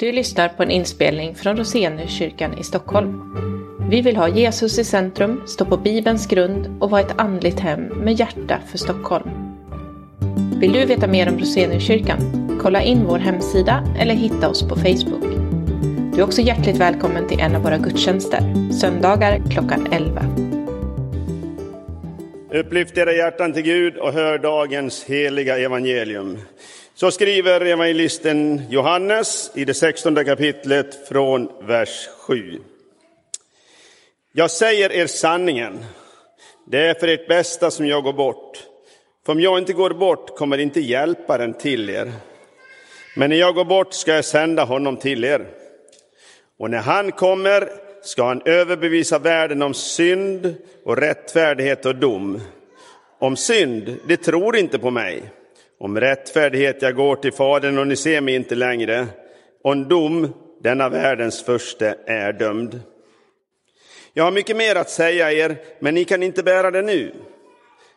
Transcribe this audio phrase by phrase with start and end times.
[0.00, 3.34] Du lyssnar på en inspelning från Roseniuskyrkan i Stockholm.
[3.90, 7.80] Vi vill ha Jesus i centrum, stå på Bibelns grund och vara ett andligt hem
[7.80, 9.30] med hjärta för Stockholm.
[10.60, 12.18] Vill du veta mer om Roseniuskyrkan?
[12.62, 15.24] Kolla in vår hemsida eller hitta oss på Facebook.
[16.14, 20.22] Du är också hjärtligt välkommen till en av våra gudstjänster, söndagar klockan 11.
[22.54, 26.38] Upplyft era hjärtan till Gud och hör dagens heliga evangelium.
[27.00, 32.60] Så skriver evangelisten Johannes i det 16 kapitlet från vers 7.
[34.32, 35.84] Jag säger er sanningen.
[36.66, 38.64] Det är för ert bästa som jag går bort.
[39.26, 42.12] För om jag inte går bort kommer inte hjälparen till er.
[43.16, 45.46] Men när jag går bort ska jag sända honom till er.
[46.58, 47.68] Och när han kommer
[48.02, 50.54] ska han överbevisa världen om synd
[50.84, 52.40] och rättfärdighet och dom.
[53.18, 55.22] Om synd, det tror inte på mig.
[55.80, 59.06] Om rättfärdighet, jag går till Fadern och ni ser mig inte längre.
[59.62, 62.80] Om dom, denna världens första är dömd.
[64.12, 67.14] Jag har mycket mer att säga er, men ni kan inte bära det nu.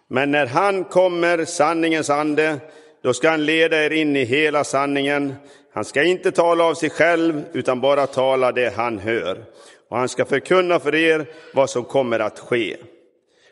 [0.08, 2.58] Men när han kommer, sanningens ande,
[3.04, 5.34] då ska han leda er in i hela sanningen.
[5.74, 9.44] Han ska inte tala av sig själv, utan bara tala det han hör.
[9.90, 12.78] Och han ska förkunna för er vad som kommer att ske.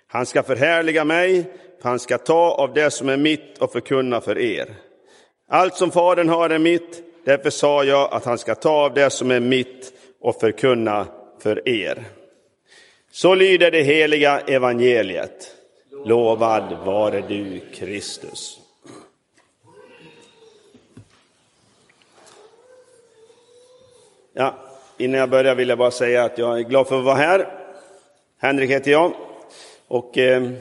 [0.08, 1.45] Han ska förhärliga mig,
[1.83, 4.75] han ska ta av det som är mitt och förkunna för er.
[5.47, 9.09] Allt som Fadern har är mitt, därför sa jag att han ska ta av det
[9.09, 11.08] som är mitt och förkunna
[11.39, 12.03] för er.
[13.11, 15.55] Så lyder det heliga evangeliet.
[16.05, 18.59] Lovad vare du, Kristus.
[24.33, 24.55] Ja,
[24.97, 27.47] innan jag börjar vill jag bara säga att jag är glad för att vara här.
[28.38, 29.14] Henrik heter jag.
[29.88, 30.52] Och eh,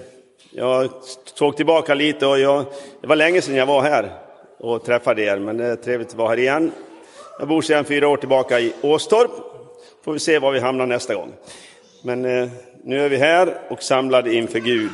[0.59, 0.91] jag
[1.35, 2.65] såg tillbaka lite och jag,
[3.01, 4.13] det var länge sedan jag var här
[4.59, 6.73] och träffade er, men det är trevligt att vara här igen.
[7.39, 9.31] Jag bor sedan fyra år tillbaka i Åstorp.
[10.05, 11.33] Får vi se var vi hamnar nästa gång.
[12.03, 12.49] Men eh,
[12.85, 14.91] nu är vi här och samlade inför Gud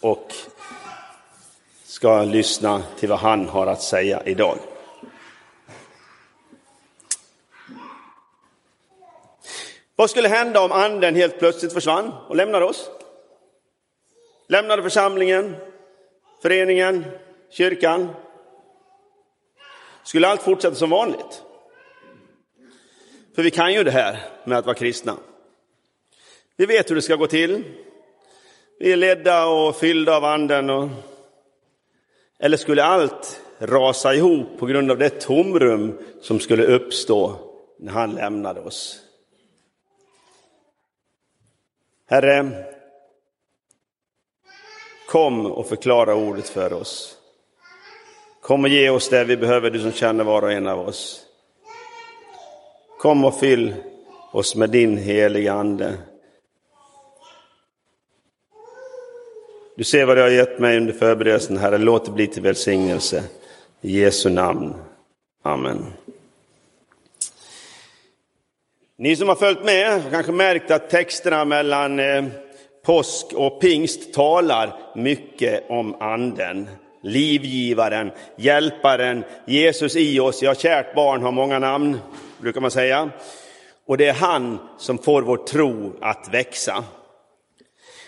[0.00, 0.32] och
[1.84, 4.56] ska lyssna till vad han har att säga idag.
[9.96, 12.90] Vad skulle hända om anden helt plötsligt försvann och lämnade oss?
[14.46, 15.56] Lämnade församlingen,
[16.42, 17.04] föreningen,
[17.50, 18.08] kyrkan.
[20.02, 21.42] Skulle allt fortsätta som vanligt?
[23.34, 25.16] För vi kan ju det här med att vara kristna.
[26.56, 27.64] Vi vet hur det ska gå till.
[28.78, 30.70] Vi är ledda och fyllda av anden.
[30.70, 30.88] Och...
[32.38, 37.36] Eller skulle allt rasa ihop på grund av det tomrum som skulle uppstå
[37.78, 39.00] när han lämnade oss?
[42.06, 42.73] Herre,
[45.14, 47.16] kom och förklara ordet för oss.
[48.40, 51.20] Kom och ge oss det vi behöver, du som känner var och en av oss.
[52.98, 53.74] Kom och fyll
[54.32, 55.94] oss med din heliga Ande.
[59.76, 61.78] Du ser vad du har gett mig under förberedelsen, Herre.
[61.78, 63.24] Låt det bli till välsignelse.
[63.80, 64.74] I Jesu namn.
[65.42, 65.86] Amen.
[68.96, 72.24] Ni som har följt med har kanske märkt att texterna mellan eh,
[72.84, 76.68] påsk och pingst talar mycket om anden.
[77.02, 80.42] Livgivaren, hjälparen, Jesus i oss.
[80.42, 81.98] Ja, kärt barn har många namn,
[82.38, 83.10] brukar man säga.
[83.86, 86.84] Och det är han som får vår tro att växa.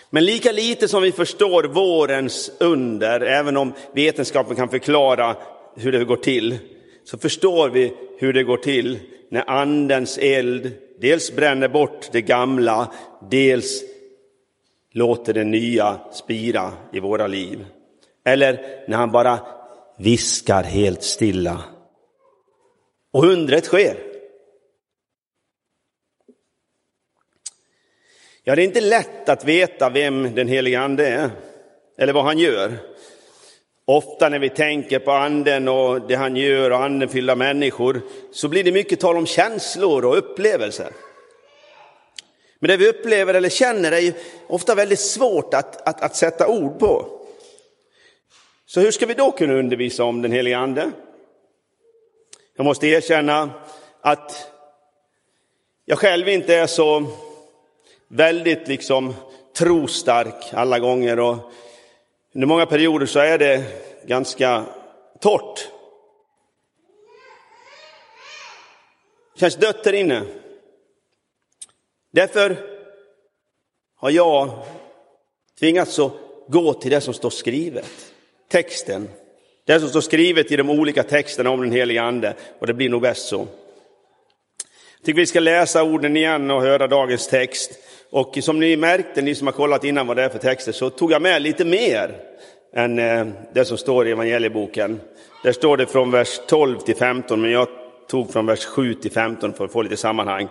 [0.09, 5.35] Men lika lite som vi förstår vårens under, även om vetenskapen kan förklara
[5.75, 6.57] hur det går till,
[7.03, 8.99] så förstår vi hur det går till
[9.29, 12.91] när andens eld dels bränner bort det gamla,
[13.29, 13.83] dels
[14.97, 17.65] låter det nya spira i våra liv.
[18.25, 19.39] Eller när han bara
[19.97, 21.63] viskar helt stilla.
[23.13, 23.97] Och undret sker.
[28.43, 31.29] Ja, det är inte lätt att veta vem den helige ande är,
[31.97, 32.77] eller vad han gör.
[33.85, 38.63] Ofta när vi tänker på anden och det han gör och andefyllda människor, så blir
[38.63, 40.91] det mycket tal om känslor och upplevelser.
[42.59, 44.13] Men det vi upplever eller känner är ju
[44.47, 47.19] ofta väldigt svårt att, att, att sätta ord på.
[48.65, 50.91] Så hur ska vi då kunna undervisa om den helige ande?
[52.55, 53.49] Jag måste erkänna
[54.01, 54.51] att
[55.85, 57.05] jag själv inte är så
[58.07, 59.13] väldigt liksom
[59.57, 61.51] trostark alla gånger och
[62.33, 63.63] under många perioder så är det
[64.05, 64.65] ganska
[65.19, 65.67] torrt.
[69.33, 70.23] Det känns dött där inne.
[72.17, 72.57] Därför
[73.95, 74.49] har jag
[75.59, 76.11] tvingats att
[76.47, 78.13] gå till det som står skrivet,
[78.51, 79.09] texten.
[79.65, 82.89] Det som står skrivet i de olika texterna om den heliga ande och det blir
[82.89, 83.37] nog bäst så.
[83.37, 87.71] Jag tycker vi ska läsa orden igen och höra dagens text.
[88.09, 90.89] Och som ni märkte, ni som har kollat innan vad det är för texter, så
[90.89, 92.15] tog jag med lite mer
[92.73, 94.99] än eh, det som står i evangelieboken.
[95.43, 97.67] Där står det från vers 12 till 15, men jag
[98.07, 100.47] tog från vers 7 till 15 för att få lite sammanhang.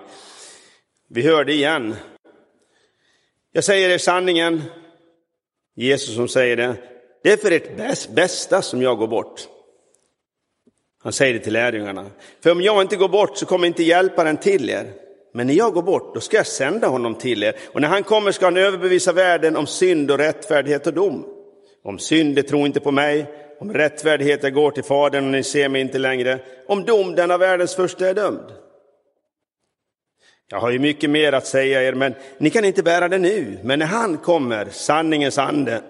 [1.08, 1.94] Vi hör det igen.
[3.52, 4.62] Jag säger er sanningen,
[5.74, 6.76] Jesus som säger det,
[7.22, 9.40] det är för ert bästa som jag går bort.
[11.02, 12.06] Han säger det till lärjungarna.
[12.42, 14.92] För om jag inte går bort så kommer inte hjälparen till er.
[15.34, 17.56] Men när jag går bort, då ska jag sända honom till er.
[17.72, 21.26] Och när han kommer ska han överbevisa världen om synd och rättfärdighet och dom.
[21.84, 23.26] Om synd, det tror inte på mig.
[23.60, 26.38] Om rättfärdighet, jag går till Fadern och ni ser mig inte längre.
[26.66, 28.65] Om dom, denna världens första är dömd.
[30.48, 33.58] Jag har ju mycket mer att säga er, men ni kan inte bära det nu.
[33.62, 35.82] Men när han kommer, sanningens ande,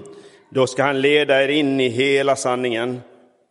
[0.50, 3.00] då ska han leda er in i hela sanningen.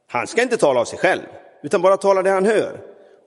[0.08, 1.22] Han ska inte tala av sig själv,
[1.64, 2.80] utan bara tala det han hör.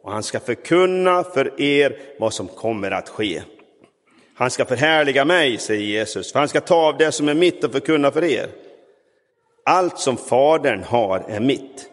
[0.03, 3.43] Och han ska förkunna för er vad som kommer att ske.
[4.37, 7.65] Han ska förhärliga mig, säger Jesus, för han ska ta av det som är mitt
[7.65, 8.49] och förkunna för er.
[9.65, 11.91] Allt som Fadern har är mitt.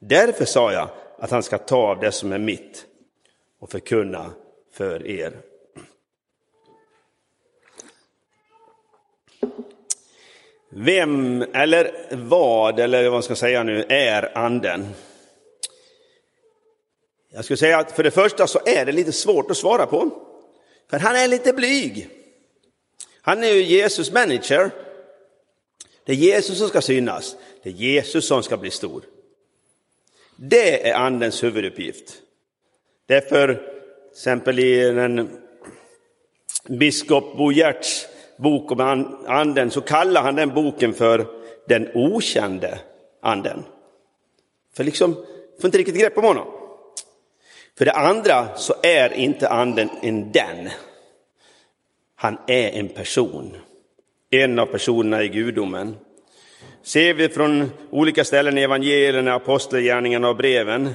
[0.00, 2.84] Därför sa jag att han ska ta av det som är mitt
[3.60, 4.30] och förkunna
[4.72, 5.40] för er.
[10.68, 14.88] Vem eller vad, eller vad man ska säga nu, är anden?
[17.34, 20.10] Jag skulle säga att för det första så är det lite svårt att svara på.
[20.90, 22.08] För han är lite blyg.
[23.20, 24.70] Han är ju Jesus manager.
[26.04, 27.36] Det är Jesus som ska synas.
[27.62, 29.02] Det är Jesus som ska bli stor.
[30.36, 32.14] Det är andens huvuduppgift.
[33.06, 33.71] Därför,
[34.12, 35.30] exempel i den
[36.68, 38.06] biskop Bo Giertz
[38.36, 38.80] bok om
[39.26, 41.26] anden så kallar han den boken för
[41.68, 42.78] den okände
[43.22, 43.64] anden.
[44.76, 45.14] För liksom,
[45.60, 46.46] får inte riktigt grepp om honom.
[47.78, 50.68] För det andra så är inte anden en den.
[52.16, 53.56] Han är en person.
[54.30, 55.96] En av personerna i gudomen.
[56.82, 60.94] Ser vi från olika ställen i evangelierna, apostelgärningarna och breven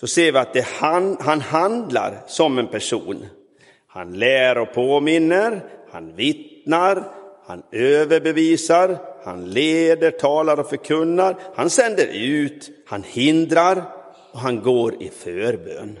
[0.00, 3.26] så ser vi att det han, han handlar som en person.
[3.86, 7.04] Han lär och påminner, han vittnar,
[7.46, 13.82] han överbevisar, han leder, talar och förkunnar, han sänder ut, han hindrar
[14.32, 15.98] och han går i förbön.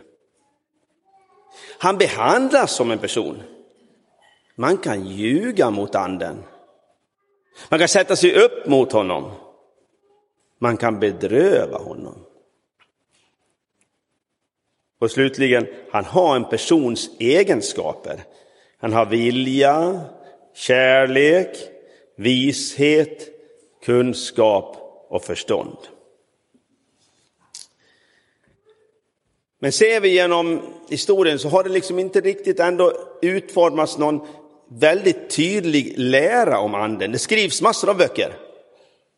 [1.78, 3.42] Han behandlas som en person.
[4.54, 6.36] Man kan ljuga mot anden.
[7.68, 9.30] Man kan sätta sig upp mot honom.
[10.58, 12.24] Man kan bedröva honom.
[14.98, 18.24] Och slutligen, han har en persons egenskaper.
[18.78, 20.00] Han har vilja,
[20.54, 21.56] kärlek,
[22.16, 23.28] vishet,
[23.84, 24.76] kunskap
[25.08, 25.76] och förstånd.
[29.60, 32.92] Men ser vi genom historien så har det liksom inte riktigt ändå
[33.22, 34.26] utformats någon
[34.68, 37.12] väldigt tydlig lära om anden.
[37.12, 38.36] Det skrivs massor av böcker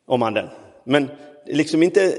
[0.06, 0.48] om anden,
[0.84, 1.10] men
[1.46, 2.14] liksom inte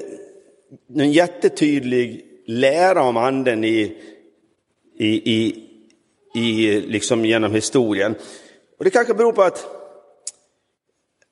[0.88, 3.98] någon jättetydlig lära om anden i,
[4.98, 5.68] i, i,
[6.36, 8.16] i liksom genom historien.
[8.78, 9.66] Och det kanske beror på att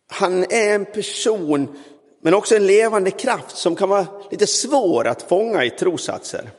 [0.07, 1.77] han är en person,
[2.21, 6.50] men också en levande kraft som kan vara lite svår att fånga i trosatser.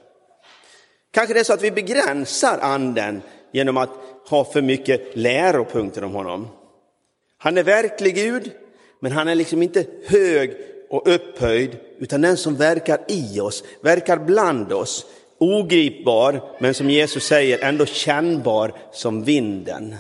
[1.11, 3.91] Kanske det är så att vi begränsar anden genom att
[4.29, 6.49] ha för mycket läropunkter om honom.
[7.39, 8.51] Han är verklig Gud,
[9.01, 10.57] men han är liksom inte hög
[10.91, 15.07] och upphöjd, utan den som verkar i oss, verkar bland oss,
[15.39, 19.97] ogripbar, men som Jesus säger, ändå kännbar som vinden.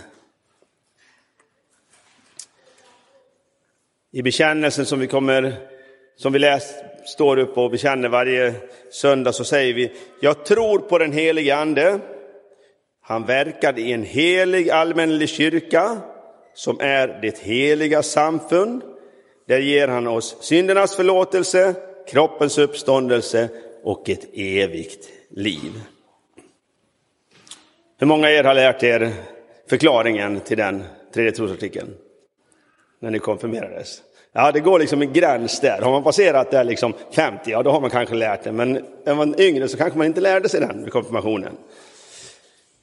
[4.12, 5.54] I bekännelsen som vi kommer,
[6.16, 6.75] som vi läst,
[7.06, 8.54] står upp och bekänner varje
[8.90, 12.00] söndag så säger vi, jag tror på den helige ande.
[13.00, 16.00] Han verkade i en helig allmännelig kyrka
[16.54, 18.82] som är det heliga samfund.
[19.50, 21.75] Där ger han oss syndernas förlåtelse,
[22.09, 23.49] kroppens uppståndelse
[23.83, 25.73] och ett evigt liv.
[27.99, 29.12] Hur många av er har lärt er
[29.71, 31.88] förklaringen till den tredje trosartikeln?
[33.00, 34.02] När ni konfirmerades?
[34.33, 35.80] Ja, det går liksom en gräns där.
[35.83, 38.52] Har man passerat där liksom 50, ja då har man kanske lärt det.
[38.52, 41.57] Men är man yngre så kanske man inte lärde sig den vid konfirmationen.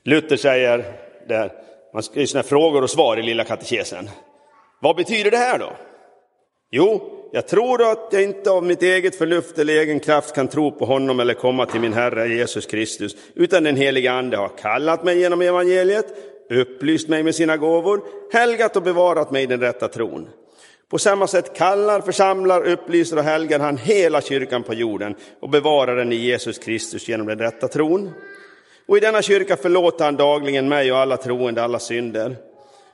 [0.03, 0.93] Luther säger
[1.27, 1.51] där,
[1.93, 4.09] man ska ju frågor och svar i lilla katekesen.
[4.79, 5.71] Vad betyder det här då?
[6.71, 10.71] Jo, jag tror att jag inte av mitt eget förnuft eller egen kraft kan tro
[10.71, 15.03] på honom eller komma till min Herre Jesus Kristus, utan den helige Ande har kallat
[15.03, 16.05] mig genom evangeliet,
[16.49, 18.01] upplyst mig med sina gåvor,
[18.33, 20.27] helgat och bevarat mig i den rätta tron.
[20.89, 25.95] På samma sätt kallar, församlar, upplyser och helgar han hela kyrkan på jorden och bevarar
[25.95, 28.11] den i Jesus Kristus genom den rätta tron.
[28.87, 32.35] Och i denna kyrka förlåter han dagligen mig och alla troende alla synder.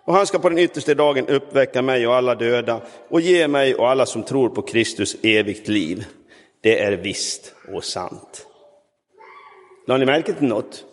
[0.06, 3.76] Och han ska på den yttersta dagen uppväcka mig och alla döda och ge mig
[3.76, 6.06] och alla som tror på Kristus evigt liv.
[6.62, 8.48] Det är visst och sant.
[9.88, 10.84] Lade ni märke till något?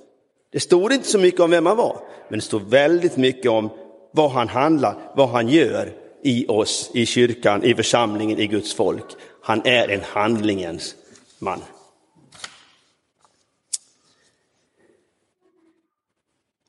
[0.52, 1.97] Det stod inte så mycket om vem han var,
[2.29, 3.71] men det stod väldigt mycket om
[4.12, 9.05] vad han handlar, vad han gör i oss, i kyrkan, i församlingen, i Guds folk.
[9.43, 10.95] Han är en handlingens
[11.38, 11.61] man.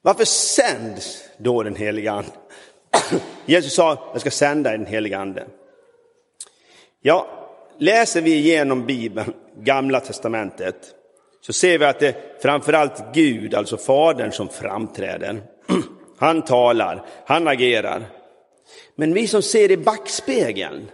[0.01, 2.31] Varför sänds då den heliga ande?
[3.46, 5.48] Jesus sa, jag ska sända den heliga ande.
[7.01, 7.27] Ja,
[7.77, 10.96] läser vi igenom Bibeln, Gamla Testamentet,
[11.41, 15.41] så ser vi att det är framförallt Gud, alltså Fadern, som framträder.
[16.17, 18.05] Han talar, han agerar.
[18.96, 20.91] Men vi som ser i backspegeln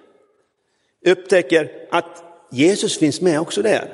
[1.05, 3.85] upptäcker att Jesus finns med också där.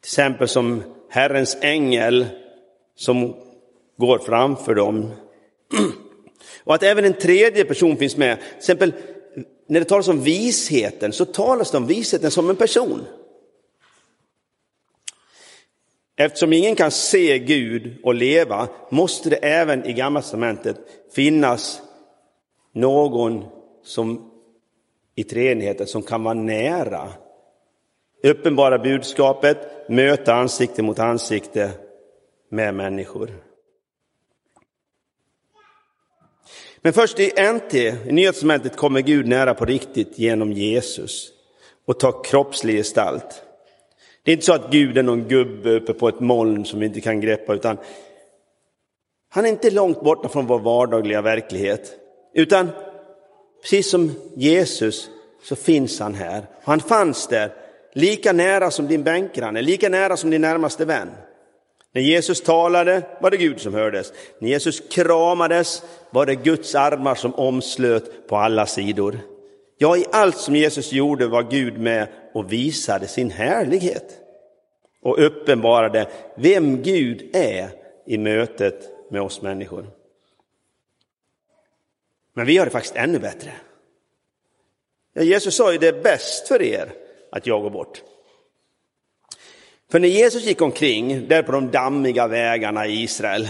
[0.00, 2.26] Till exempel som Herrens ängel
[2.96, 3.36] som
[3.98, 5.10] går framför dem.
[6.64, 8.38] Och att även en tredje person finns med.
[8.38, 8.92] Till exempel
[9.66, 13.04] när det talas om visheten så talas det om visheten som en person.
[16.16, 20.76] Eftersom ingen kan se Gud och leva måste det även i Gamla testamentet
[21.12, 21.82] finnas
[22.74, 23.44] någon
[23.84, 24.30] som
[25.14, 27.08] i treenigheten som kan vara nära.
[28.22, 31.70] Uppenbara budskapet, möta ansikte mot ansikte
[32.50, 33.47] med människor.
[36.82, 38.32] Men först i NT, i Nya
[38.76, 41.28] kommer Gud nära på riktigt genom Jesus
[41.86, 43.42] och tar kroppslig gestalt.
[44.22, 46.86] Det är inte så att Gud är någon gubbe uppe på ett moln som vi
[46.86, 47.78] inte kan greppa, utan
[49.30, 51.92] han är inte långt borta från vår vardagliga verklighet.
[52.34, 52.70] Utan
[53.62, 55.10] precis som Jesus
[55.42, 56.46] så finns han här.
[56.62, 57.52] Han fanns där,
[57.92, 61.08] lika nära som din bänkgranne, lika nära som din närmaste vän.
[61.98, 64.12] När Jesus talade var det Gud som hördes.
[64.38, 69.18] När Jesus kramades var det Guds armar som omslöt på alla sidor.
[69.78, 74.18] Ja, i allt som Jesus gjorde var Gud med och visade sin härlighet
[75.02, 77.68] och uppenbarade vem Gud är
[78.06, 79.86] i mötet med oss människor.
[82.34, 83.52] Men vi har det faktiskt ännu bättre.
[85.12, 86.92] Ja, Jesus sa ju det är bäst för er
[87.32, 88.02] att jag går bort.
[89.90, 93.48] För när Jesus gick omkring där på de dammiga vägarna i Israel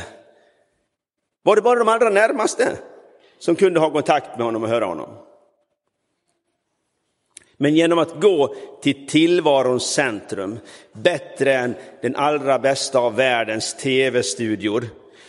[1.43, 2.79] var det bara de allra närmaste
[3.39, 5.09] som kunde ha kontakt med honom och höra honom.
[7.57, 10.59] Men genom att gå till tillvarons centrum,
[10.93, 14.85] bättre än den allra bästa av världens tv-studior,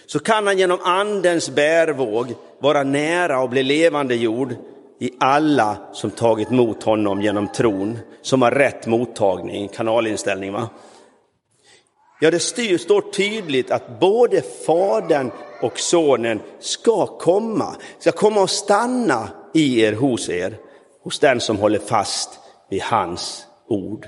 [0.06, 4.56] så kan han genom andens bärvåg vara nära och bli levande jord
[5.00, 10.54] i alla som tagit emot honom genom tron, som har rätt mottagning, kanalinställning.
[10.54, 10.70] Va?
[12.22, 18.50] Ja, det styr, står tydligt att både Fadern och Sonen ska komma, ska komma och
[18.50, 20.58] stanna i er, hos er,
[21.04, 24.08] hos den som håller fast vid hans ord.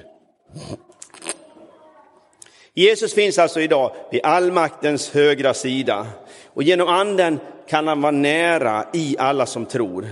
[2.74, 6.08] Jesus finns alltså idag vid allmaktens högra sida
[6.54, 10.08] och genom anden kan han vara nära i alla som tror.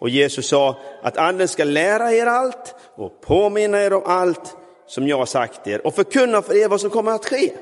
[0.00, 5.08] Och Jesus sa att anden ska lära er allt och påminna er om allt som
[5.08, 7.52] jag har sagt er och förkunna för er vad som kommer att ske.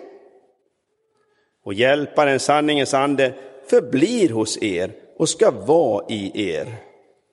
[1.65, 3.33] Och hjälparen, sanningens ande,
[3.67, 6.75] förblir hos er och ska vara i er.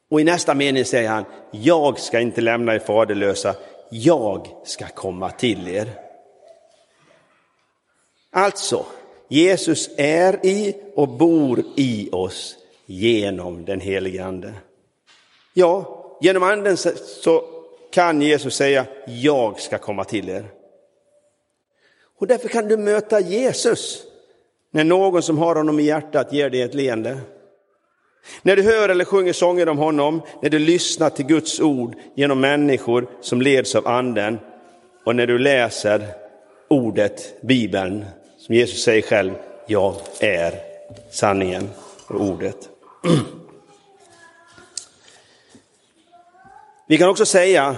[0.09, 3.55] Och i nästa mening säger han, jag ska inte lämna er faderlösa,
[3.89, 5.89] jag ska komma till er.
[8.31, 8.85] Alltså,
[9.27, 12.55] Jesus är i och bor i oss
[12.85, 14.53] genom den helige Ande.
[15.53, 17.43] Ja, genom anden så
[17.91, 20.45] kan Jesus säga, jag ska komma till er.
[22.19, 24.03] Och därför kan du möta Jesus
[24.71, 27.17] när någon som har honom i hjärtat ger dig ett leende.
[28.41, 32.39] När du hör eller sjunger sånger om honom, när du lyssnar till Guds ord genom
[32.39, 34.39] människor som leds av anden
[35.05, 36.07] och när du läser
[36.67, 38.05] ordet, Bibeln,
[38.37, 39.33] som Jesus säger själv,
[39.67, 40.53] jag är
[41.11, 41.69] sanningen
[42.07, 42.69] och ordet.
[46.91, 47.75] Vi kan också säga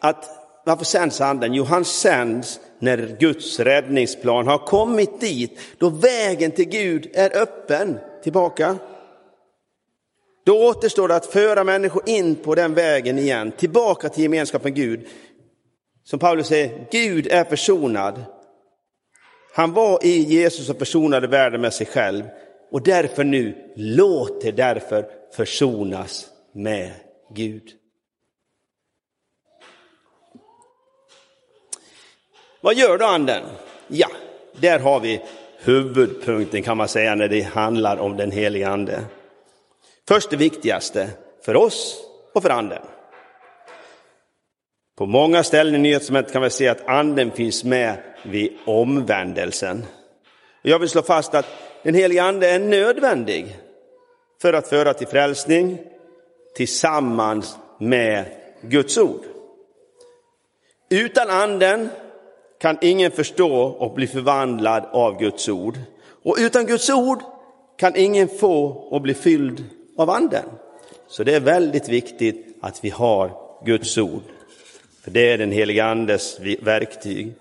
[0.00, 0.24] att
[0.64, 1.54] varför sänds anden?
[1.54, 7.98] Jo, han sänds när Guds räddningsplan har kommit dit, då vägen till Gud är öppen
[8.22, 8.78] tillbaka.
[10.46, 15.06] Då återstår det att föra människor in på den vägen igen, tillbaka till gemenskapen Gud.
[16.04, 18.24] Som Paulus säger, Gud är försonad.
[19.54, 22.24] Han var i Jesus och försonade världen med sig själv.
[22.72, 26.90] Och därför nu, låt er därför försonas med
[27.34, 27.77] Gud.
[32.60, 33.42] Vad gör då anden?
[33.88, 34.08] Ja,
[34.60, 35.20] Där har vi
[35.58, 39.04] huvudpunkten kan man säga när det handlar om den heliga ande.
[40.08, 41.10] Först det viktigaste
[41.44, 41.96] för oss
[42.34, 42.82] och för anden.
[44.96, 49.84] På många ställen i Nyhetsmötet kan vi se att anden finns med vid omvändelsen.
[50.62, 51.46] Jag vill slå fast att
[51.82, 53.56] den heliga ande är nödvändig
[54.42, 55.78] för att föra till frälsning
[56.56, 58.24] tillsammans med
[58.62, 59.24] Guds ord.
[60.90, 61.88] Utan anden
[62.60, 65.78] kan ingen förstå och bli förvandlad av Guds ord.
[66.22, 67.18] Och utan Guds ord
[67.76, 69.64] kan ingen få och bli fylld
[69.96, 70.44] av anden.
[71.08, 73.30] Så det är väldigt viktigt att vi har
[73.64, 74.22] Guds ord.
[75.04, 77.34] För det är den heliga andes verktyg.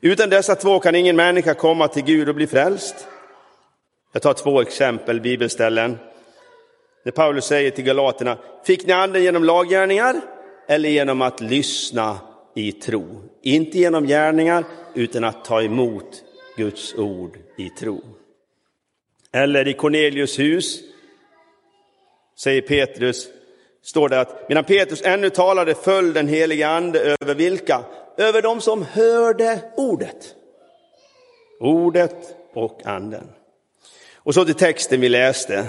[0.00, 3.06] Utan dessa två kan ingen människa komma till Gud och bli frälst.
[4.12, 5.98] Jag tar två exempel, bibelställen.
[7.04, 10.20] När Paulus säger till galaterna, fick ni anden genom laggärningar
[10.68, 12.18] eller genom att lyssna
[12.56, 13.22] i tro?
[13.42, 16.24] Inte genom gärningar, utan att ta emot
[16.56, 18.00] Guds ord i tro.
[19.32, 20.80] Eller i Cornelius hus,
[22.38, 23.28] säger Petrus,
[23.82, 27.84] står det att medan Petrus ännu talade föll den helige ande över vilka?
[28.16, 30.34] Över dem som hörde ordet.
[31.60, 33.28] Ordet och anden.
[34.14, 35.66] Och så till texten vi läste.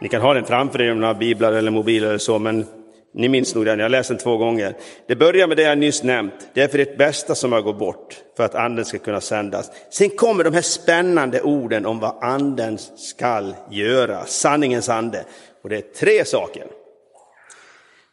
[0.00, 2.66] Ni kan ha den framför er om ni har biblar eller mobiler eller så, men
[3.14, 4.74] ni minns nog den, jag har läst den två gånger.
[5.08, 6.34] Det börjar med det jag nyss nämnt.
[6.54, 9.70] Det är för ert bästa som jag går bort, för att anden ska kunna sändas.
[9.90, 15.24] Sen kommer de här spännande orden om vad anden skall göra, sanningens ande.
[15.62, 16.66] Och det är tre saker.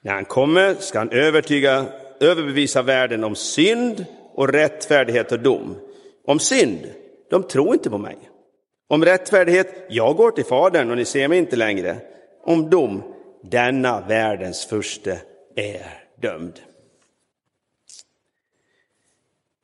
[0.01, 1.85] När han kommer ska han övertyga,
[2.19, 5.75] överbevisa världen om synd och rättfärdighet och dom.
[6.27, 6.79] Om synd,
[7.29, 8.17] de tror inte på mig.
[8.89, 11.95] Om rättfärdighet, jag går till Fadern och ni ser mig inte längre.
[12.43, 13.03] Om dom,
[13.41, 15.21] denna världens furste
[15.55, 16.59] är dömd.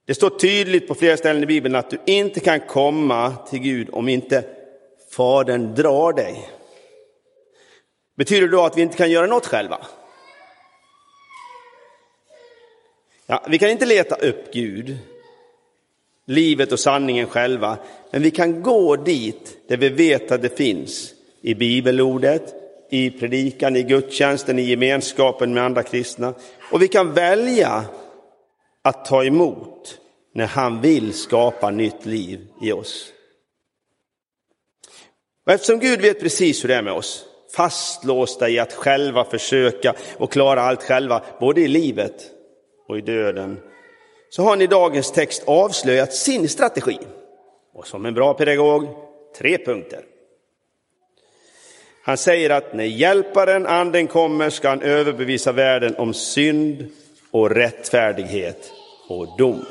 [0.06, 3.90] Det står tydligt på flera ställen i Bibeln att du inte kan komma till Gud
[3.92, 4.44] om inte
[5.12, 6.50] Fadern drar dig.
[8.16, 9.86] Betyder det då att vi inte kan göra något själva?
[13.26, 14.98] Ja, vi kan inte leta upp Gud,
[16.26, 17.78] livet och sanningen själva,
[18.12, 21.14] men vi kan gå dit där vi vet att det finns.
[21.42, 26.34] I bibelordet, i predikan, i gudstjänsten, i gemenskapen med andra kristna.
[26.72, 27.86] Och vi kan välja
[28.82, 30.00] att ta emot
[30.34, 33.12] när han vill skapa nytt liv i oss.
[35.46, 39.94] Och eftersom Gud vet precis hur det är med oss, fastlåsta i att själva försöka
[40.18, 42.32] och klara allt själva, både i livet
[42.88, 43.60] och i döden,
[44.30, 46.98] så har han i dagens text avslöjat sin strategi.
[47.74, 48.88] Och som en bra pedagog,
[49.38, 50.15] tre punkter.
[52.08, 56.88] Han säger att när hjälparen, anden, kommer ska han överbevisa världen om synd
[57.32, 58.72] och rättfärdighet
[59.08, 59.66] och dom.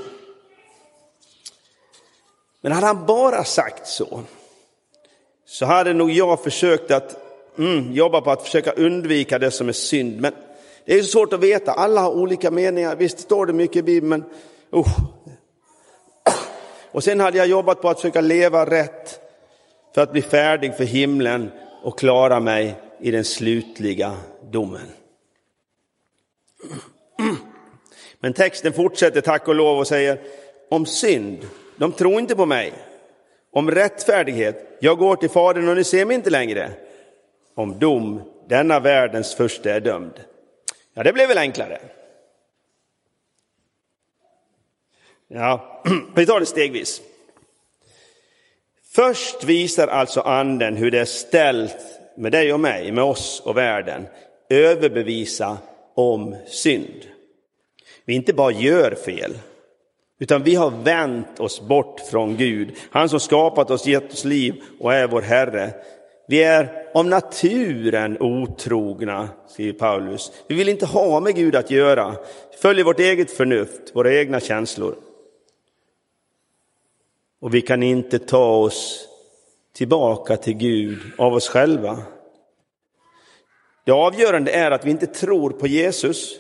[2.60, 4.22] Men hade han bara sagt så,
[5.46, 7.16] så hade nog jag försökt att
[7.58, 10.20] mm, jobba på att försöka undvika det som är synd.
[10.20, 10.32] Men
[10.84, 12.96] det är så svårt att veta, alla har olika meningar.
[12.96, 14.24] Visst står det mycket i Bibeln, men
[14.80, 14.98] uh.
[16.90, 19.20] Och sen hade jag jobbat på att försöka leva rätt
[19.94, 21.50] för att bli färdig för himlen
[21.84, 24.16] och klara mig i den slutliga
[24.50, 24.92] domen.
[28.20, 30.20] Men texten fortsätter tack och lov och säger
[30.70, 32.72] om synd, de tror inte på mig.
[33.52, 36.70] Om rättfärdighet, jag går till Fadern och ni ser mig inte längre.
[37.54, 40.20] Om dom, denna världens första är dömd.
[40.94, 41.80] Ja, det blev väl enklare.
[45.28, 45.82] Ja,
[46.16, 47.02] vi tar det stegvis.
[48.94, 51.76] Först visar alltså anden hur det är ställt
[52.16, 54.07] med dig och mig, med oss och världen.
[54.50, 55.59] Överbevisa
[55.94, 57.00] om synd.
[58.07, 59.38] Vi inte bara gör fel,
[60.20, 62.72] utan vi har vänt oss bort från Gud.
[62.90, 65.70] Han som skapat oss, gett oss liv och är vår Herre.
[66.28, 70.33] Vi är av naturen otrogna, skriver Paulus.
[70.48, 72.16] Vi vill inte ha med Gud att göra.
[72.50, 74.94] Vi följer vårt eget förnuft, våra egna känslor.
[77.44, 79.09] Och vi kan inte ta oss
[79.74, 81.98] tillbaka till Gud av oss själva.
[83.85, 86.37] Det avgörande är att vi inte tror på Jesus.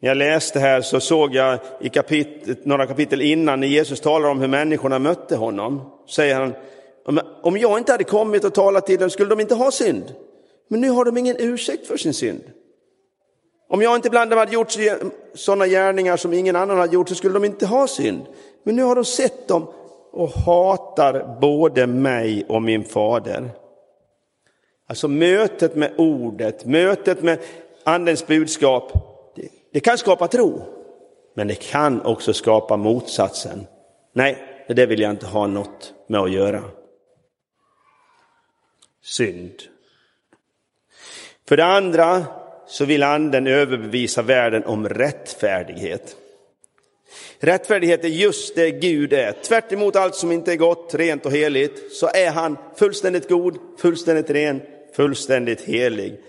[0.00, 4.28] När jag läste här så såg jag i kapitel, några kapitel innan när Jesus talar
[4.28, 5.90] om hur människorna mötte honom.
[6.08, 6.54] Säger han,
[7.42, 10.14] om jag inte hade kommit och talat till dem skulle de inte ha synd.
[10.68, 12.42] Men nu har de ingen ursäkt för sin synd.
[13.68, 14.76] Om jag inte bland dem hade gjort
[15.34, 18.26] sådana gärningar som ingen annan hade gjort så skulle de inte ha synd.
[18.62, 19.66] Men nu har de sett dem
[20.10, 23.50] och hatar både mig och min fader.
[24.86, 27.38] Alltså mötet med ordet, mötet med
[27.84, 28.92] andens budskap,
[29.36, 30.62] det, det kan skapa tro.
[31.34, 33.66] Men det kan också skapa motsatsen.
[34.12, 36.62] Nej, det vill jag inte ha något med att göra.
[39.02, 39.52] Synd.
[41.48, 42.24] För det andra
[42.66, 46.16] så vill anden överbevisa världen om rättfärdighet.
[47.38, 49.32] Rättfärdighet är just det Gud är.
[49.32, 53.58] Tvärt emot allt som inte är gott, rent och heligt, så är han fullständigt god,
[53.78, 54.62] fullständigt ren,
[54.96, 56.20] fullständigt helig.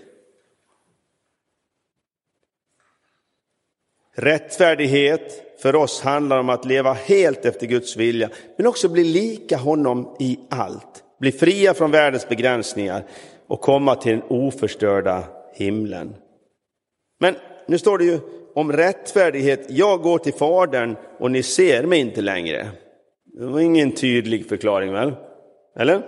[4.16, 9.56] Rättfärdighet för oss handlar om att leva helt efter Guds vilja, men också bli lika
[9.56, 11.04] honom i allt.
[11.20, 13.04] Bli fria från världens begränsningar
[13.46, 16.14] och komma till den oförstörda himlen.
[17.20, 17.34] Men
[17.66, 18.20] nu står det ju
[18.54, 19.66] om rättfärdighet.
[19.68, 22.68] Jag går till Fadern och ni ser mig inte längre.
[23.24, 25.12] Det var ingen tydlig förklaring väl?
[25.78, 26.02] Eller?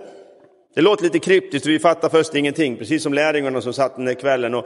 [0.75, 2.77] Det låter lite kryptiskt, vi fattar först ingenting.
[2.77, 4.65] Precis som lärjungarna som satt den där kvällen och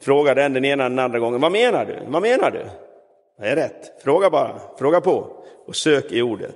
[0.00, 1.40] frågade en den ena den andra gången.
[1.40, 1.98] Vad menar du?
[2.08, 2.66] Vad menar du?
[3.38, 4.02] Det är rätt.
[4.04, 6.54] Fråga bara, fråga på och sök i ordet.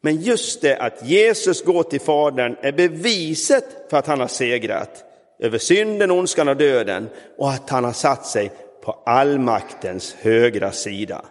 [0.00, 5.04] Men just det att Jesus går till Fadern är beviset för att han har segrat
[5.38, 11.24] över synden, ondskan och döden och att han har satt sig på allmaktens högra sida.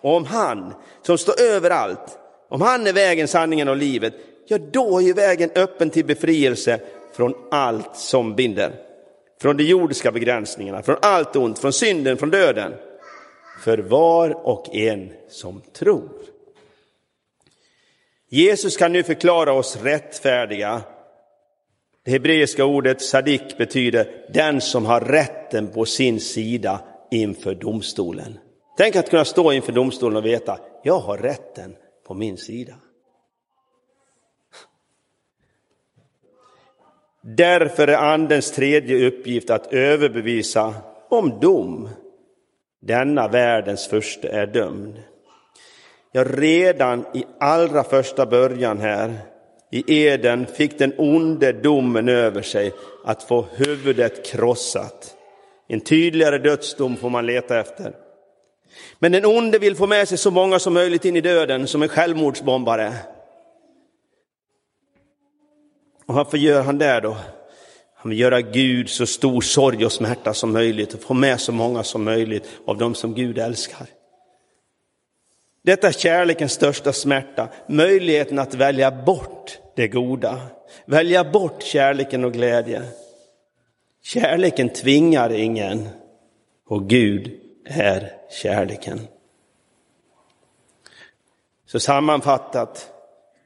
[0.00, 4.14] Och om han, som står över allt, om han är vägen, sanningen och livet,
[4.46, 6.80] ja då är ju vägen öppen till befrielse
[7.16, 8.72] från allt som binder.
[9.40, 12.72] Från de jordiska begränsningarna, från allt ont, från synden, från döden.
[13.64, 16.10] För var och en som tror.
[18.30, 20.82] Jesus kan nu förklara oss rättfärdiga
[22.04, 25.00] det hebreiska ordet sadik betyder den som har
[25.50, 28.38] rätten på sin sida inför domstolen.
[28.76, 32.74] Tänk att kunna stå inför domstolen och veta, jag har rätten på min sida.
[37.22, 40.74] Därför är andens tredje uppgift att överbevisa
[41.08, 41.88] om dom.
[42.80, 45.02] Denna världens första är dömd.
[46.12, 49.18] Ja, redan i allra första början här
[49.70, 52.72] i Eden fick den onde domen över sig
[53.04, 55.16] att få huvudet krossat.
[55.72, 57.94] En tydligare dödsdom får man leta efter.
[58.98, 61.82] Men den onde vill få med sig så många som möjligt in i döden som
[61.82, 62.92] en självmordsbombare.
[66.06, 67.16] Och varför gör han det då?
[67.94, 71.52] Han vill göra Gud så stor sorg och smärta som möjligt och få med så
[71.52, 73.86] många som möjligt av dem som Gud älskar.
[75.64, 80.40] Detta är kärlekens största smärta, möjligheten att välja bort det goda,
[80.86, 82.84] välja bort kärleken och glädjen.
[84.02, 85.88] Kärleken tvingar ingen
[86.66, 89.00] och Gud är kärleken.
[91.66, 92.90] Så sammanfattat,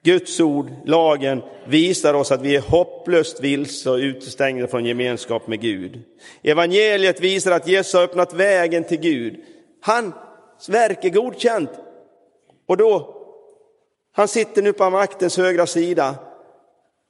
[0.02, 5.60] Guds ord, lagen, visar oss att vi är hopplöst vilse och utestängda från gemenskap med
[5.60, 6.02] Gud.
[6.42, 9.44] Evangeliet visar att Jesus har öppnat vägen till Gud.
[9.80, 11.70] Hans verk är godkänt.
[12.66, 13.14] Och då,
[14.12, 16.14] han sitter nu på maktens högra sida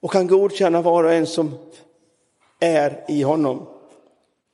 [0.01, 1.57] och kan godkänna var och en som
[2.65, 3.67] är i honom.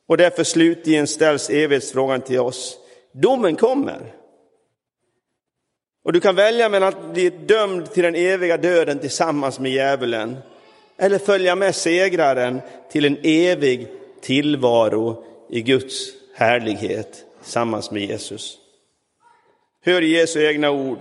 [0.07, 2.77] Och därför slutligen ställs evighetsfrågan till oss.
[3.11, 4.13] Domen kommer.
[6.03, 10.37] Och du kan välja mellan att bli dömd till den eviga döden tillsammans med djävulen
[10.97, 13.87] eller följa med segraren till en evig
[14.21, 18.57] tillvaro i Guds härlighet tillsammans med Jesus.
[19.83, 20.99] Hör Jesu egna ord.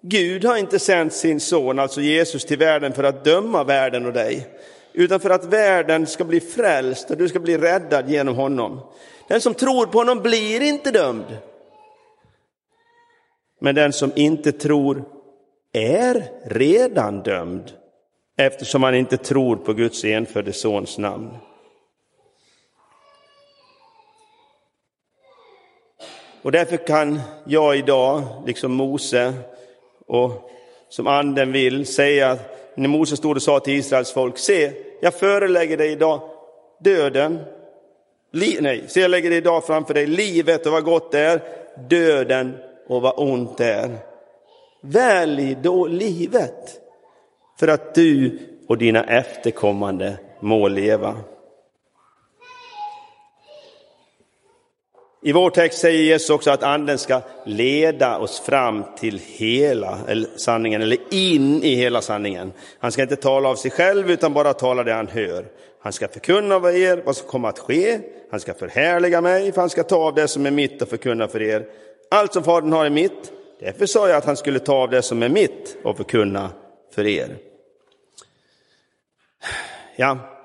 [0.00, 4.12] Gud har inte sänt sin son, alltså Jesus, till världen för att döma världen och
[4.12, 4.46] dig,
[4.96, 8.80] utan för att världen ska bli frälst och du ska bli räddad genom honom.
[9.28, 11.36] Den som tror på honom blir inte dömd.
[13.60, 15.04] Men den som inte tror
[15.72, 17.72] är redan dömd
[18.36, 21.30] eftersom han inte tror på Guds enfödde sons namn.
[26.42, 29.32] Och därför kan jag idag, liksom Mose
[30.06, 30.50] och
[30.88, 32.38] som anden vill, säga
[32.76, 36.20] när Mose stod och sa till Israels folk, se, jag förelägger dig idag
[36.80, 37.38] döden,
[38.32, 41.42] li, nej, se jag lägger dig idag framför dig livet och vad gott det är,
[41.88, 42.56] döden
[42.88, 43.98] och vad ont det är.
[44.82, 46.80] Välj då livet
[47.60, 51.14] för att du och dina efterkommande må leva.
[55.22, 59.98] I vår text säger Jesus också att anden ska leda oss fram till hela
[60.36, 62.52] sanningen, eller in i hela sanningen.
[62.78, 65.44] Han ska inte tala av sig själv utan bara tala det han hör.
[65.80, 68.00] Han ska förkunna för er vad som kommer att ske.
[68.30, 71.28] Han ska förhärliga mig, för han ska ta av det som är mitt och förkunna
[71.28, 71.66] för er.
[72.10, 73.32] Allt som Fadern har är mitt.
[73.60, 76.50] Därför sa jag att han skulle ta av det som är mitt och förkunna
[76.94, 77.36] för er.
[79.96, 80.35] Ja,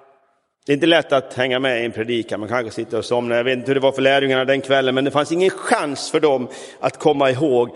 [0.66, 3.36] det är inte lätt att hänga med i en predikan, man kanske sitter och somnar.
[3.36, 6.12] Jag vet inte hur det var för lärjungarna den kvällen, men det fanns ingen chans
[6.12, 6.48] för dem
[6.80, 7.70] att komma ihåg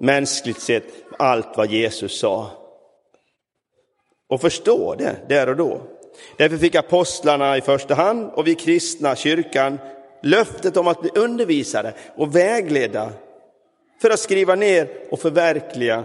[0.00, 0.84] mänskligt sett
[1.18, 2.50] allt vad Jesus sa.
[4.28, 5.80] Och förstå det där och då.
[6.36, 9.78] Därför fick apostlarna i första hand och vi kristna, kyrkan,
[10.22, 13.12] löftet om att bli undervisade och vägledda
[14.02, 16.04] för att skriva ner och förverkliga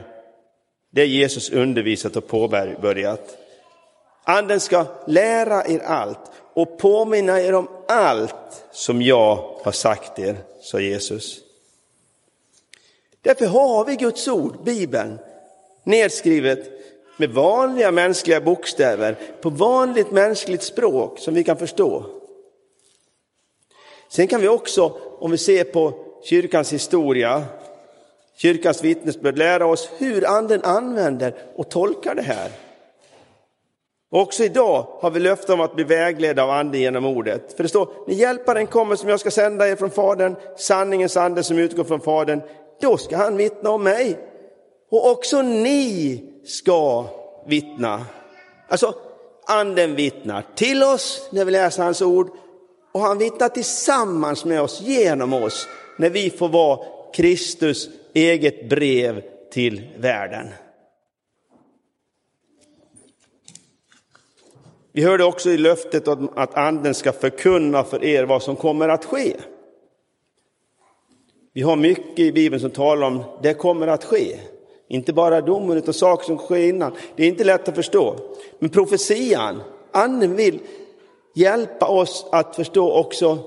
[0.91, 3.37] det Jesus undervisat och påbörjat.
[4.29, 6.19] Anden ska lära er allt
[6.53, 11.39] och påminna er om allt som jag har sagt er, sa Jesus.
[13.21, 15.19] Därför har vi Guds ord, Bibeln,
[15.83, 16.69] nedskrivet
[17.17, 22.05] med vanliga mänskliga bokstäver på vanligt mänskligt språk som vi kan förstå.
[24.09, 27.45] Sen kan vi också, om vi ser på kyrkans historia,
[28.37, 32.51] kyrkans vittnesbörd, lära oss hur anden använder och tolkar det här.
[34.11, 37.53] Och också idag har vi löfte om att bli vägledda av anden genom ordet.
[37.53, 41.43] För det står, när hjälparen kommer som jag ska sända er från Fadern, sanningens ande
[41.43, 42.41] som utgår från Fadern,
[42.81, 44.19] då ska han vittna om mig.
[44.91, 47.05] Och också ni ska
[47.47, 48.05] vittna.
[48.67, 48.95] Alltså,
[49.47, 52.29] anden vittnar till oss när vi läser hans ord
[52.93, 55.67] och han vittnar tillsammans med oss, genom oss,
[55.97, 56.79] när vi får vara
[57.13, 60.47] Kristus eget brev till världen.
[64.97, 69.05] Vi hörde också i löftet att anden ska förkunna för er vad som kommer att
[69.05, 69.35] ske.
[71.53, 74.39] Vi har mycket i Bibeln som talar om det kommer att ske.
[74.87, 76.95] Inte bara domen utan saker som sker innan.
[77.15, 78.15] Det är inte lätt att förstå.
[78.59, 80.59] Men profetian, anden vill
[81.35, 83.39] hjälpa oss att förstå också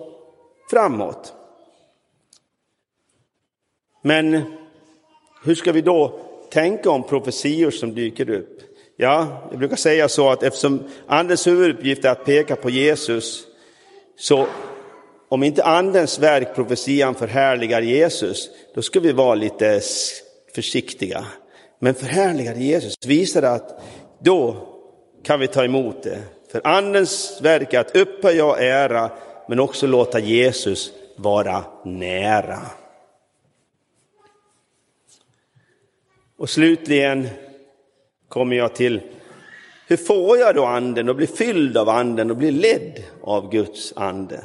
[0.71, 1.35] framåt.
[4.03, 4.43] Men
[5.45, 8.70] hur ska vi då tänka om profetior som dyker upp?
[9.03, 13.47] Ja, jag brukar säga så att eftersom andens huvuduppgift är att peka på Jesus,
[14.17, 14.47] så
[15.29, 19.81] om inte andens verk, profetian, förhärligar Jesus, då ska vi vara lite
[20.55, 21.25] försiktiga.
[21.79, 23.83] Men förhärligar Jesus visar att
[24.19, 24.69] då
[25.23, 26.19] kan vi ta emot det.
[26.53, 29.11] För andens verk är att upphöja och ära,
[29.49, 32.61] men också låta Jesus vara nära.
[36.37, 37.29] Och slutligen
[38.31, 39.01] kommer jag till
[39.87, 43.93] hur får jag då anden och blir fylld av anden och blir ledd av Guds
[43.97, 44.45] ande?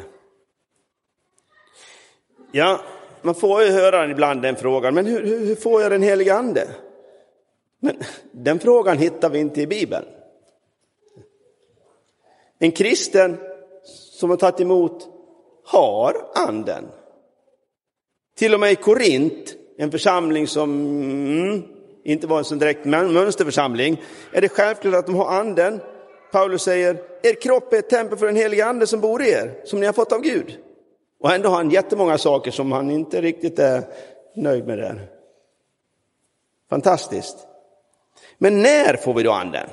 [2.51, 2.81] Ja,
[3.21, 6.35] man får ju höra ibland den frågan, men hur, hur, hur får jag den heliga
[6.35, 6.67] ande?
[7.79, 7.95] Men
[8.31, 10.05] den frågan hittar vi inte i Bibeln.
[12.59, 13.37] En kristen
[14.19, 15.07] som har tagit emot
[15.65, 16.85] har anden.
[18.35, 21.74] Till och med i Korint, en församling som mm,
[22.05, 25.81] inte var en sån direkt mönsterförsamling, är det självklart att de har anden.
[26.31, 29.53] Paulus säger, er kropp är ett tempel för den helige ande som bor i er,
[29.63, 30.57] som ni har fått av Gud.
[31.19, 33.83] Och ändå har han jättemånga saker som han inte riktigt är
[34.35, 35.07] nöjd med där.
[36.69, 37.37] Fantastiskt.
[38.37, 39.69] Men när får vi då anden?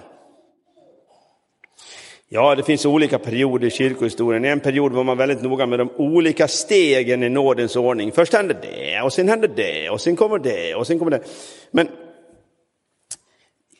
[2.29, 4.45] Ja, det finns olika perioder i kyrkohistorien.
[4.45, 8.13] En period var man väldigt noga med de olika stegen i nådens ordning.
[8.13, 11.21] Först händer det, och sen händer det, och sen kommer det, och sen kommer det.
[11.71, 11.89] Men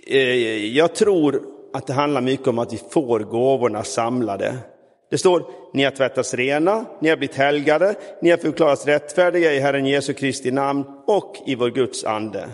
[0.07, 4.59] Eh, jag tror att det handlar mycket om att vi får gåvorna samlade.
[5.11, 9.59] Det står, ni har tvättats rena, ni har blivit helgade, ni har förklarats rättfärdiga i
[9.59, 12.49] Herren Jesu Kristi namn och i vår Guds ande.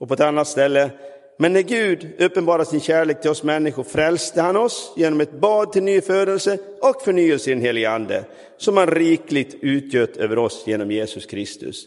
[0.00, 0.90] Och på ett annat ställe,
[1.38, 5.72] men när Gud uppenbarade sin kärlek till oss människor frälste han oss genom ett bad
[5.72, 8.24] till ny födelse och förnyelse i den helige Ande,
[8.56, 11.86] som han rikligt utgöt över oss genom Jesus Kristus.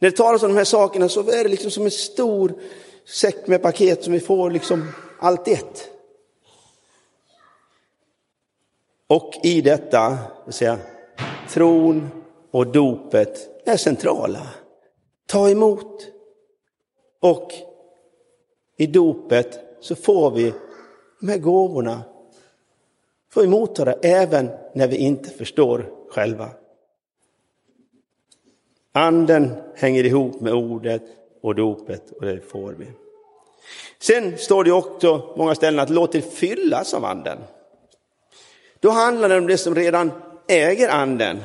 [0.00, 2.52] När det talas om de här sakerna så är det liksom som en stor
[3.06, 4.88] säck med paket som vi får liksom
[5.18, 5.90] allt ett.
[9.06, 10.78] Och i detta, vill säga,
[11.48, 12.10] tron
[12.50, 14.46] och dopet är centrala.
[15.26, 16.06] Ta emot.
[17.20, 17.52] Och
[18.76, 20.54] i dopet så får vi
[21.20, 22.02] de här gåvorna.
[23.30, 26.50] Får vi motta det även när vi inte förstår själva.
[28.92, 31.02] Anden hänger ihop med ordet
[31.44, 32.86] och dopet och det får vi.
[33.98, 37.38] Sen står det också många ställen att låt er fyllas av anden.
[38.80, 40.12] Då handlar det om det som redan
[40.48, 41.42] äger anden,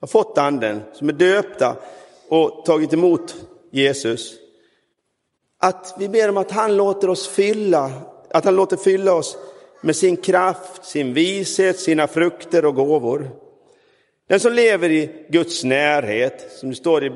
[0.00, 1.76] har fått anden, som är döpta
[2.28, 3.34] och tagit emot
[3.70, 4.34] Jesus.
[5.58, 7.92] Att vi ber om att han låter oss fylla,
[8.30, 9.36] att han låter fylla oss
[9.80, 13.30] med sin kraft, sin vishet, sina frukter och gåvor.
[14.28, 17.12] Den som lever i Guds närhet, som det står i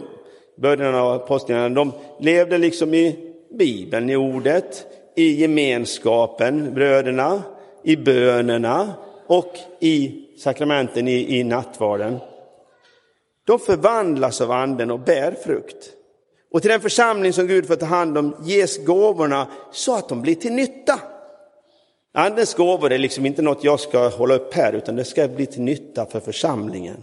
[0.57, 1.93] början av apostlagärningarna, de
[2.25, 7.43] levde liksom i Bibeln, i ordet, i gemenskapen, bröderna,
[7.83, 8.95] i bönerna,
[9.27, 12.19] och i sakramenten i, i nattvarden,
[13.45, 15.93] de förvandlas av anden och bär frukt.
[16.53, 20.23] Och till den församling som Gud får ta hand om ges gåvorna så att de
[20.23, 21.01] blir till nytta.
[22.15, 25.47] Andens gåvor är liksom inte något jag ska hålla upp här, utan det ska bli
[25.47, 27.03] till nytta för församlingen.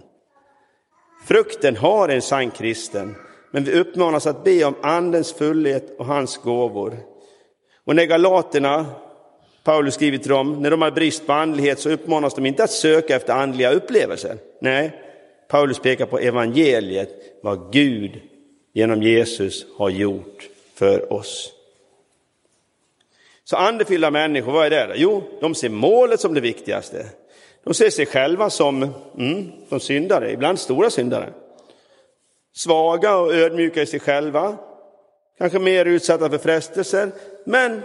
[1.27, 3.15] Frukten har en sann kristen,
[3.53, 6.97] men vi uppmanas att be om andens fullhet och hans gåvor.
[7.85, 8.85] Och när galaterna,
[9.63, 12.71] Paulus skriver till dem, när de har brist på andlighet så uppmanas de inte att
[12.71, 14.37] söka efter andliga upplevelser.
[14.61, 14.91] Nej,
[15.47, 17.09] Paulus pekar på evangeliet,
[17.41, 18.21] vad Gud
[18.73, 21.53] genom Jesus har gjort för oss.
[23.43, 24.93] Så andefyllda människor, vad är det?
[24.95, 27.05] Jo, de ser målet som det viktigaste.
[27.63, 28.83] De ser sig själva som,
[29.17, 31.33] mm, som syndare, ibland stora syndare.
[32.55, 34.57] Svaga och ödmjuka i sig själva,
[35.37, 37.11] kanske mer utsatta för frestelser,
[37.45, 37.81] men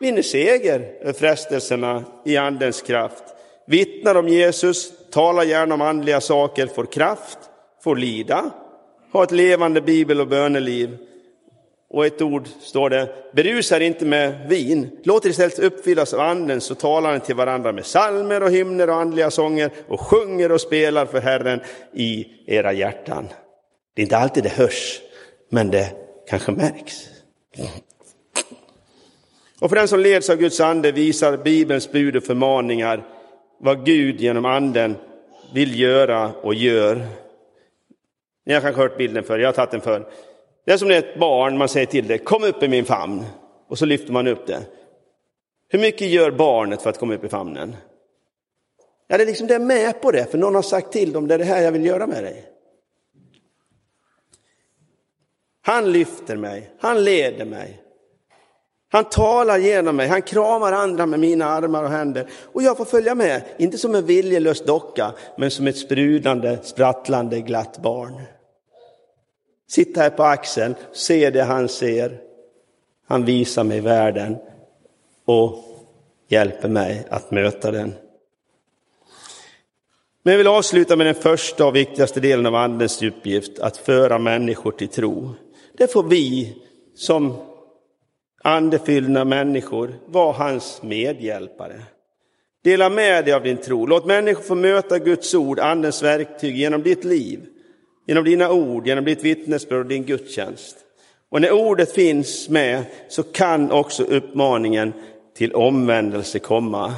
[0.00, 3.24] vinner seger över frestelserna i andens kraft.
[3.66, 7.38] Vittnar om Jesus, talar gärna om andliga saker, får kraft,
[7.84, 8.50] får lida,
[9.12, 10.98] har ett levande bibel och böneliv.
[11.88, 16.60] Och ett ord står det, berusar inte med vin, låt er istället uppfyllas av anden
[16.60, 20.60] så talar ni till varandra med salmer och hymner och andliga sånger och sjunger och
[20.60, 21.60] spelar för Herren
[21.94, 23.28] i era hjärtan.
[23.94, 25.00] Det är inte alltid det hörs,
[25.50, 25.92] men det
[26.28, 27.08] kanske märks.
[29.60, 33.06] Och för den som leds av Guds ande visar Bibelns bud och förmaningar
[33.60, 34.96] vad Gud genom anden
[35.54, 37.06] vill göra och gör.
[38.46, 40.06] Ni har kanske hört bilden för, jag har tagit den för.
[40.66, 43.24] Det är som när ett barn, man säger till det, kom upp i min famn.
[43.68, 44.62] Och så lyfter man upp det.
[45.68, 47.76] Hur mycket gör barnet för att komma upp i famnen?
[49.08, 51.28] Ja, det är liksom det är med på det, för någon har sagt till dem,
[51.28, 52.44] det är det här jag vill göra med dig.
[55.62, 57.82] Han lyfter mig, han leder mig.
[58.92, 62.28] Han talar genom mig, han kramar andra med mina armar och händer.
[62.52, 67.40] Och jag får följa med, inte som en viljelös docka, men som ett sprudlande, sprattlande,
[67.40, 68.22] glatt barn.
[69.68, 72.20] Sitta här på axeln, se det han ser.
[73.06, 74.36] Han visar mig världen
[75.24, 75.64] och
[76.28, 77.94] hjälper mig att möta den.
[80.22, 84.18] Men jag vill avsluta med den första och viktigaste delen av andens uppgift, att föra
[84.18, 85.30] människor till tro.
[85.78, 86.56] Det får vi
[86.94, 87.36] som
[88.42, 91.82] andefyllda människor vara hans medhjälpare.
[92.64, 93.86] Dela med dig av din tro.
[93.86, 97.46] Låt människor få möta Guds ord, andens verktyg, genom ditt liv.
[98.06, 100.76] Genom dina ord, genom ditt vittnesbörd och din gudstjänst.
[101.28, 104.92] Och när ordet finns med så kan också uppmaningen
[105.36, 106.94] till omvändelse komma.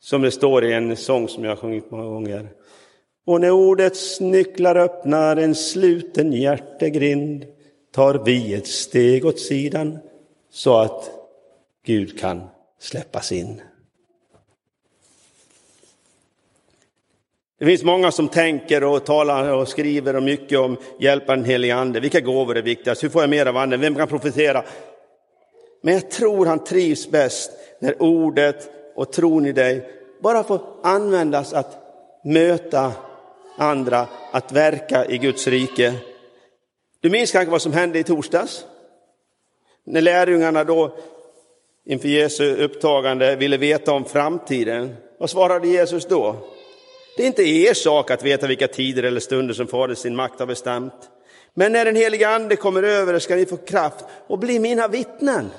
[0.00, 2.48] Som det står i en sång som jag har sjungit många gånger.
[3.26, 7.44] Och när ordets nycklar öppnar en sluten hjärtegrind
[7.92, 9.98] tar vi ett steg åt sidan
[10.50, 11.10] så att
[11.86, 12.42] Gud kan
[12.78, 13.60] släppas in.
[17.60, 22.00] Det finns många som tänker och talar och skriver mycket om hjälpa den helige ande.
[22.00, 23.04] Vilka gåvor är viktigast?
[23.04, 23.80] Hur får jag mer av anden?
[23.80, 24.64] Vem kan profetera?
[25.82, 29.90] Men jag tror han trivs bäst när ordet och tron i dig
[30.22, 31.78] bara får användas att
[32.24, 32.92] möta
[33.56, 35.94] andra, att verka i Guds rike.
[37.00, 38.64] Du minns kanske vad som hände i torsdags?
[39.84, 40.96] När lärjungarna då
[41.86, 44.96] inför Jesu upptagande ville veta om framtiden.
[45.18, 46.36] Vad svarade Jesus då?
[47.16, 50.38] Det är inte er sak att veta vilka tider eller stunder som Fader sin makt
[50.38, 51.10] har bestämt.
[51.54, 55.50] Men när den heliga ande kommer över ska ni få kraft och bli mina vittnen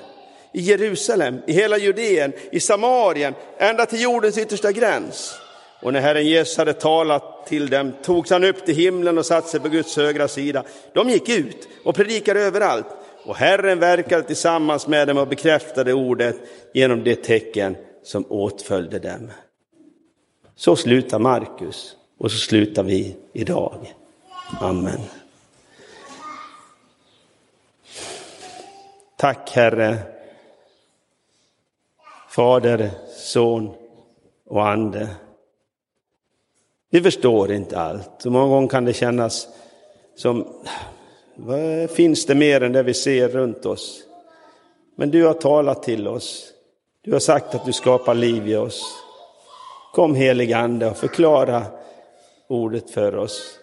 [0.54, 5.34] i Jerusalem, i hela Judeen, i Samarien, ända till jordens yttersta gräns.
[5.82, 9.48] Och när Herren Jesus hade talat till dem togs han upp till himlen och satte
[9.48, 10.64] sig på Guds högra sida.
[10.94, 12.86] De gick ut och predikade överallt.
[13.24, 16.36] Och Herren verkade tillsammans med dem och bekräftade ordet
[16.74, 19.30] genom det tecken som åtföljde dem.
[20.64, 23.94] Så slutar Markus och så slutar vi idag.
[24.60, 25.00] Amen.
[29.16, 29.98] Tack Herre,
[32.28, 33.74] Fader, Son
[34.46, 35.08] och Ande.
[36.90, 38.26] Vi förstår inte allt.
[38.26, 39.48] Och många gånger kan det kännas
[40.14, 40.46] som,
[41.34, 44.02] vad finns det mer än det vi ser runt oss?
[44.96, 46.52] Men du har talat till oss.
[47.00, 49.01] Du har sagt att du skapar liv i oss.
[49.92, 51.62] Kom helig Ande och förklara
[52.48, 53.58] ordet för oss.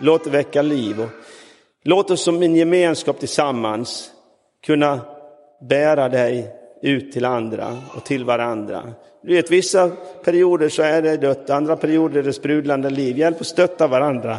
[0.00, 1.00] Låt det väcka liv.
[1.00, 1.08] Och
[1.84, 4.10] låt oss som en gemenskap tillsammans
[4.66, 5.00] kunna
[5.68, 8.82] bära dig ut till andra och till varandra.
[9.22, 9.90] Du vet, vissa
[10.24, 13.18] perioder så är det dött, andra perioder är det sprudlande liv.
[13.18, 14.36] Hjälp och stötta varandra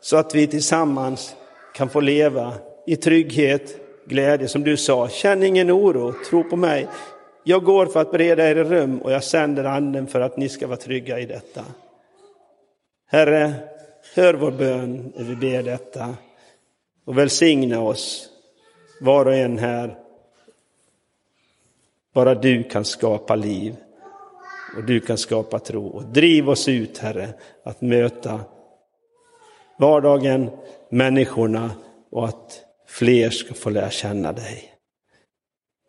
[0.00, 1.36] så att vi tillsammans
[1.74, 2.52] kan få leva
[2.86, 5.08] i trygghet, glädje, som du sa.
[5.08, 6.88] Känn ingen oro, tro på mig
[7.48, 10.66] jag går för att bereda er rum och jag sänder anden för att ni ska
[10.66, 11.64] vara trygga i detta.
[13.06, 13.54] Herre,
[14.14, 16.14] hör vår bön när vi ber detta
[17.04, 18.28] och välsigna oss,
[19.00, 19.98] var och en här.
[22.14, 23.76] Bara du kan skapa liv
[24.76, 25.86] och du kan skapa tro.
[25.86, 27.28] Och driv oss ut, Herre,
[27.62, 28.40] att möta
[29.78, 30.50] vardagen,
[30.90, 31.70] människorna
[32.10, 34.75] och att fler ska få lära känna dig.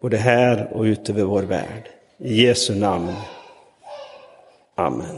[0.02, 1.89] Både här och ute över vår värld.
[2.18, 3.14] I Jesu namn.
[4.76, 5.18] Amen.